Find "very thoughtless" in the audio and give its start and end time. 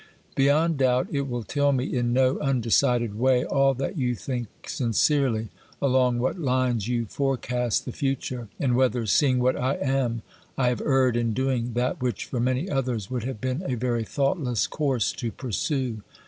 13.75-14.65